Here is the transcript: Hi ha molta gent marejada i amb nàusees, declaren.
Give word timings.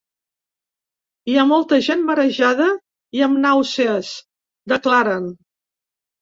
Hi 1.31 1.35
ha 1.35 1.43
molta 1.49 1.77
gent 1.87 2.01
marejada 2.07 2.69
i 3.19 3.21
amb 3.27 3.41
nàusees, 3.45 4.11
declaren. 4.75 5.29